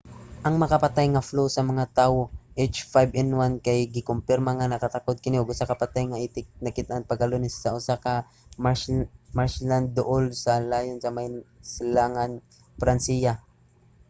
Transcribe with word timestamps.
ang 0.45 0.55
makamatay 0.63 1.07
nga 1.11 1.25
flu 1.29 1.43
sa 1.51 1.63
mga 1.71 1.85
tawo 1.99 2.21
h5n1 2.73 3.51
kay 3.65 3.79
gikumpirma 3.95 4.51
nga 4.57 4.69
nakatakod 4.73 5.17
kini 5.23 5.37
og 5.39 5.51
usa 5.53 5.69
ka 5.69 5.79
patay 5.83 6.03
nga 6.07 6.21
itik 6.27 6.47
nakit-an 6.65 7.07
pagka-lunes 7.09 7.55
sa 7.57 7.73
usa 7.79 7.95
ka 8.05 8.13
marshland 9.37 9.87
duol 9.97 10.25
sa 10.43 10.53
lyon 10.71 10.97
sa 11.03 11.09
may 11.15 11.27
silangan 11.75 12.31
sa 12.39 12.79
pransiya 12.81 13.33